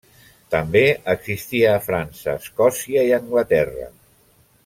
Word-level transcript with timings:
També 0.53 0.79
existia 1.13 1.73
a 1.75 1.83
França, 1.89 2.35
Escòcia 2.45 3.05
i 3.11 3.15
Anglaterra. 3.19 3.87